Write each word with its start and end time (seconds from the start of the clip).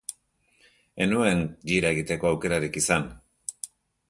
Ez 1.05 1.07
nuen 1.11 1.43
jira 1.73 1.93
egiteko 1.99 2.31
aukerarik 2.31 2.81
izan. 2.83 3.07